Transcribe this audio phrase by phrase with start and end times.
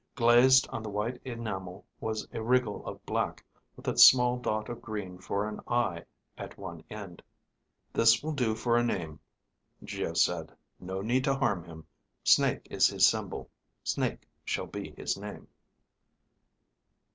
[0.15, 4.81] Glazed on the white enamel was a wriggle of black with a small dot of
[4.81, 6.05] green for an eye
[6.39, 7.21] at one end.
[7.93, 9.19] "This will do for a name,"
[9.83, 10.51] Geo said.
[10.79, 11.85] "No need to harm him.
[12.23, 13.51] Snake is his symbol;
[13.83, 15.47] Snake shall be his name."